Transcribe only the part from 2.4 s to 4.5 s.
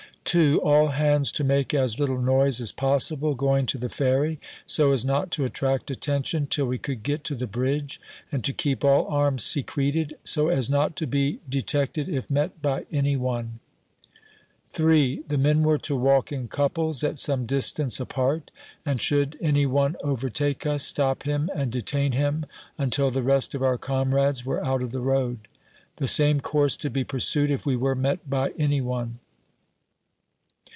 as possible going to the Ferry,